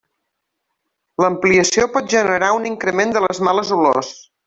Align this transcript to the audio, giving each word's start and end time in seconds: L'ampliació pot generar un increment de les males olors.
L'ampliació 1.25 1.87
pot 1.99 2.09
generar 2.17 2.53
un 2.59 2.69
increment 2.73 3.17
de 3.19 3.27
les 3.29 3.47
males 3.51 3.79
olors. 3.81 4.15